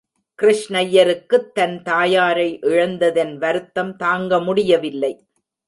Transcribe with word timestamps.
கிருஷ்ணய்யருக்குத் 0.41 1.51
தன் 1.51 1.81
தாயாரை 1.81 2.59
இழந்ததின் 2.61 3.37
வருத்தம் 3.37 3.95
தாங்கமுடியவில்லை. 3.99 5.13